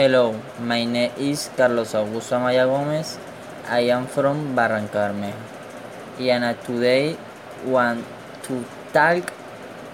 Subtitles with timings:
[0.00, 0.32] Hello,
[0.64, 3.18] my name is Carlos Augusto Amaya Gomez.
[3.68, 7.18] I am from Barranca And today
[7.66, 8.00] want
[8.48, 9.30] to talk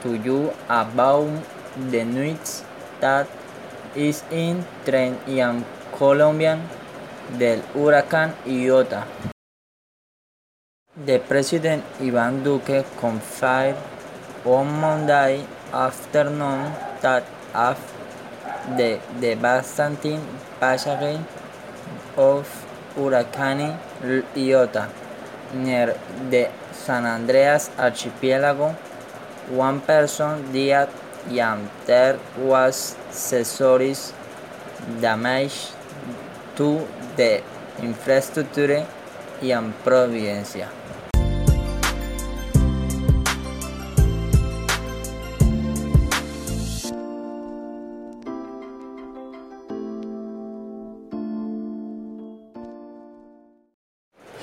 [0.04, 1.26] to you about
[1.90, 2.62] the news
[3.00, 3.26] that
[3.96, 5.64] is in trend in
[5.98, 6.54] Colombia
[7.36, 9.02] del huracán Iota.
[11.04, 13.74] The President Ivan Duque confirmed
[14.44, 15.42] on Monday
[15.74, 16.70] afternoon
[17.02, 17.95] that after
[18.74, 20.20] the devastating
[20.58, 21.20] passage
[22.16, 22.48] of
[22.96, 23.78] Hurricane
[24.36, 24.90] Iota
[25.54, 25.98] near
[26.30, 28.72] the San Andreas archipelago,
[29.48, 30.88] one person died
[31.30, 34.12] and there was serious
[35.00, 35.70] damage
[36.56, 36.86] to
[37.16, 37.42] the
[37.82, 38.86] infrastructure
[39.42, 40.68] in Providencia.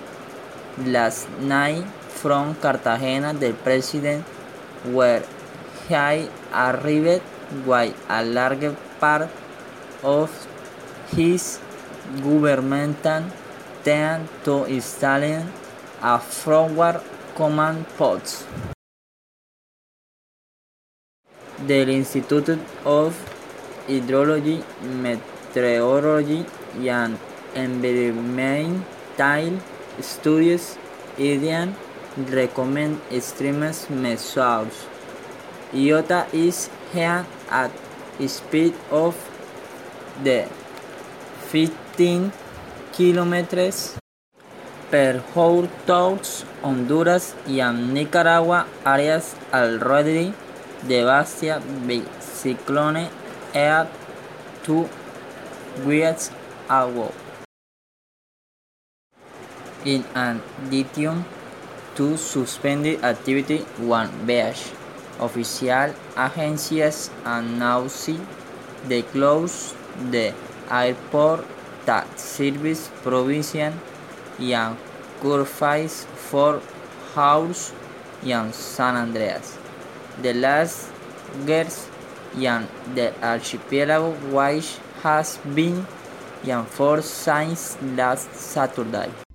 [0.85, 4.23] last night from Cartagena, the president,
[4.85, 5.23] where
[5.87, 7.23] he arrived
[7.65, 9.29] with a large part
[10.03, 10.29] of
[11.09, 11.59] his
[12.21, 13.23] governmental
[13.83, 15.23] team to install
[16.01, 17.01] a forward
[17.35, 18.45] command post.
[21.65, 23.17] The Institute of
[23.87, 26.45] Hydrology, Meteorology
[26.87, 27.17] and
[27.55, 29.59] environmental
[30.01, 30.77] studies
[31.17, 31.75] Indian
[32.17, 34.87] recommend extreme measures.
[35.73, 37.71] Iota is here at
[38.27, 39.15] speed of
[40.23, 40.47] the
[41.51, 42.31] 15
[42.91, 43.97] kilometers
[44.91, 50.33] per hour towards Honduras and Nicaragua areas already
[50.87, 53.07] devastated by cyclone
[53.53, 53.87] air
[54.63, 54.89] two
[55.85, 56.31] weeks
[56.69, 57.13] ago.
[59.85, 61.23] In an addition
[61.95, 64.71] to suspended activity, one beach
[65.19, 68.09] official agencies announced
[68.87, 69.75] they closed
[70.11, 70.33] the
[70.69, 71.45] airport
[71.85, 73.79] that service provision
[74.39, 74.77] and
[75.21, 76.61] Curfews for
[77.15, 77.73] hours
[78.23, 79.57] in San Andreas.
[80.21, 80.91] The last
[81.45, 81.87] guest
[82.35, 85.87] in the archipelago which has been
[86.43, 89.28] in for since last Saturday.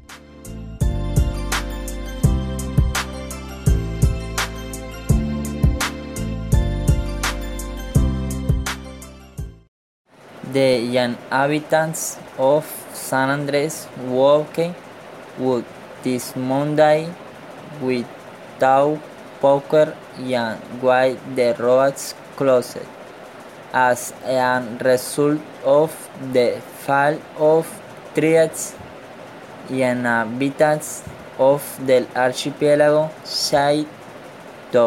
[10.55, 15.65] The inhabitants of San Andres woke up
[16.05, 17.09] this Monday
[17.81, 19.01] without
[19.41, 22.87] poker and with the roads closed
[23.73, 25.91] as a result of
[26.37, 27.67] the fall of
[28.15, 28.77] trees.
[29.71, 31.03] Inhabitants
[31.39, 33.87] of the archipelago say
[34.71, 34.85] the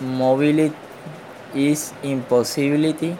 [0.00, 0.74] mobility
[1.54, 3.16] is impossibility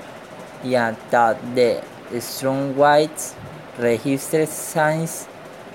[0.65, 1.83] that the
[2.21, 3.35] strong winds
[3.79, 5.29] registered since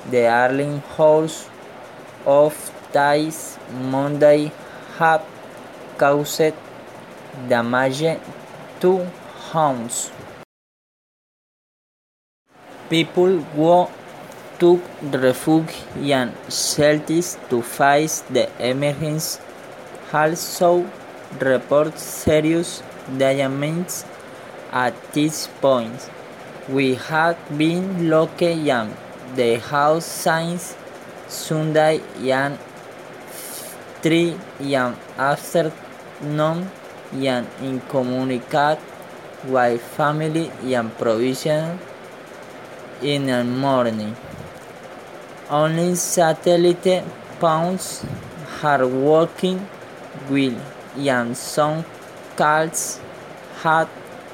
[0.10, 1.50] the early hours
[2.26, 2.54] of
[2.92, 3.60] this
[3.92, 4.52] Monday
[4.98, 5.24] have
[5.98, 6.54] caused
[7.48, 8.18] damage
[8.80, 9.06] to
[9.52, 10.12] homes.
[12.90, 13.88] People who
[14.58, 14.82] took
[15.14, 19.40] refuge in shelters to face the emergency
[20.12, 20.90] also
[21.40, 22.82] report serious
[23.18, 24.04] damage
[24.72, 26.10] at this point.
[26.68, 28.94] We have been locked in
[29.36, 30.76] the house since
[31.28, 32.58] Sunday and
[34.02, 36.72] 3 in afternoon
[37.14, 38.80] and incommunicado
[39.48, 41.80] wife, family, and provision
[43.02, 44.16] in the morning.
[45.50, 47.04] Only satellite
[47.40, 48.06] phones
[48.62, 49.68] are working
[50.30, 50.56] well,
[50.98, 51.86] and some
[52.36, 53.00] calls
[53.64, 53.88] had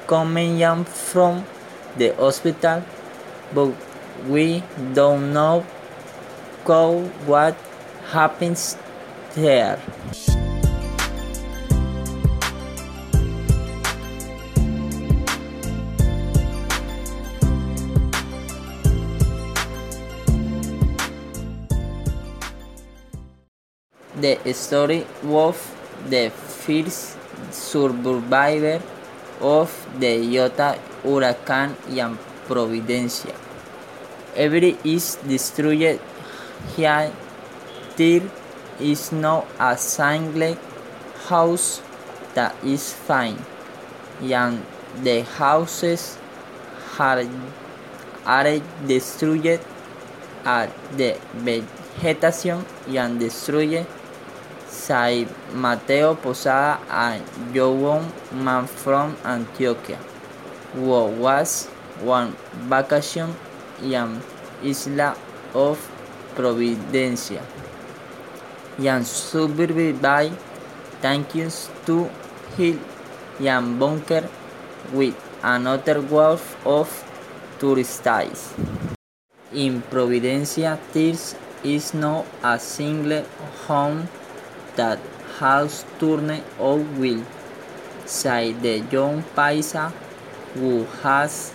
[0.06, 1.44] coming from
[1.96, 2.82] the hospital,
[3.54, 3.72] but
[4.28, 4.62] we
[4.94, 5.64] don't know
[7.26, 7.56] what
[8.10, 8.76] happens
[9.34, 9.78] there.
[24.18, 25.56] The story of
[26.08, 27.16] the first
[27.52, 28.80] survivor
[29.40, 32.18] of the Iota hurricane in
[32.48, 33.34] Providencia.
[34.34, 36.00] Every is destroyed
[36.76, 37.12] here.
[37.96, 38.22] There
[38.80, 40.56] is no a single
[41.28, 41.80] house
[42.34, 43.38] that is fine,
[44.20, 44.64] and
[45.02, 46.18] the houses
[46.98, 47.24] are,
[48.26, 49.60] are destroyed
[50.44, 53.86] at the vegetation and destroyed
[54.76, 59.96] Say Mateo Posada and João man from Antioquia,
[60.74, 61.66] who was
[62.04, 62.36] one
[62.68, 63.34] vacation
[63.82, 64.20] in
[64.62, 65.16] Isla
[65.54, 65.80] of
[66.36, 67.42] Providencia,
[68.78, 70.38] and survived
[71.00, 72.10] thanks to
[72.56, 72.78] Hill
[73.40, 74.28] and Bunker
[74.92, 76.88] with another wave of
[77.58, 78.54] tourists.
[79.52, 81.16] In Providencia, there
[81.64, 83.24] is no a single
[83.66, 84.06] home
[84.76, 84.98] that
[85.38, 87.22] has turned out well,
[88.04, 89.92] said the young paisa
[90.54, 91.52] who has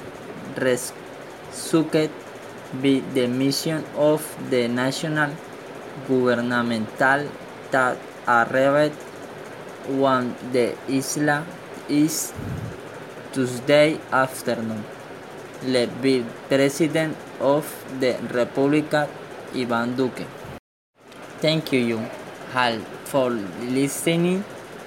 [0.57, 2.11] rescued
[2.83, 5.31] with the mission of the national
[6.07, 7.27] governmental
[7.71, 7.97] that
[8.27, 8.97] arrived
[9.89, 11.45] on the isla
[11.89, 12.33] is
[13.33, 14.83] Tuesday afternoon,
[16.03, 17.65] by President of
[17.99, 18.93] the Republic
[19.55, 20.25] Ivan Duque.
[21.39, 21.99] Thank you
[22.53, 23.29] all for
[23.79, 24.43] listening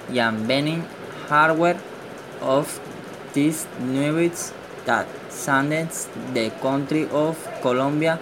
[0.09, 0.83] and being
[1.29, 1.79] aware
[2.41, 2.79] of
[3.33, 4.53] these news
[4.85, 8.19] that sadness the country of Colombia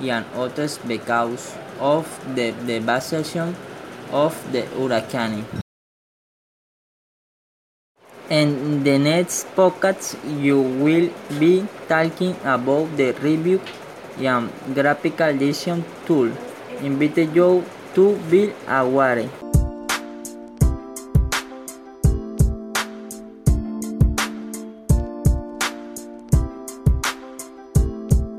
[0.00, 3.54] and others because of the devastation
[4.10, 5.44] of the hurricane.
[8.30, 11.08] In the next podcast, you will
[11.40, 13.60] be talking about the review
[14.20, 16.30] and graphical edition tool.
[16.82, 17.64] Invite you
[17.94, 19.47] to build a ware.